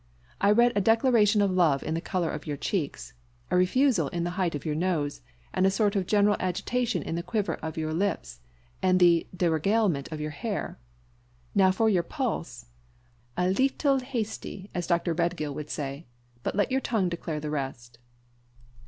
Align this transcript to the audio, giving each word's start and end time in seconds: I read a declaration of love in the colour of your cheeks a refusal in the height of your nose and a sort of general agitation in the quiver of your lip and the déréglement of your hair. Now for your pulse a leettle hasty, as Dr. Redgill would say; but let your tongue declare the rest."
I 0.41 0.49
read 0.49 0.71
a 0.75 0.81
declaration 0.81 1.43
of 1.43 1.51
love 1.51 1.83
in 1.83 1.93
the 1.93 2.01
colour 2.01 2.31
of 2.31 2.47
your 2.47 2.57
cheeks 2.57 3.13
a 3.51 3.55
refusal 3.55 4.07
in 4.07 4.23
the 4.23 4.31
height 4.31 4.55
of 4.55 4.65
your 4.65 4.73
nose 4.73 5.21
and 5.53 5.63
a 5.63 5.69
sort 5.69 5.95
of 5.95 6.07
general 6.07 6.35
agitation 6.39 7.03
in 7.03 7.13
the 7.13 7.21
quiver 7.21 7.53
of 7.61 7.77
your 7.77 7.93
lip 7.93 8.25
and 8.81 8.99
the 8.99 9.27
déréglement 9.37 10.11
of 10.11 10.19
your 10.19 10.31
hair. 10.31 10.79
Now 11.53 11.69
for 11.69 11.87
your 11.87 12.01
pulse 12.01 12.65
a 13.37 13.49
leettle 13.49 13.99
hasty, 14.01 14.71
as 14.73 14.87
Dr. 14.87 15.13
Redgill 15.13 15.53
would 15.53 15.69
say; 15.69 16.07
but 16.41 16.55
let 16.55 16.71
your 16.71 16.81
tongue 16.81 17.07
declare 17.09 17.39
the 17.39 17.51
rest." 17.51 17.99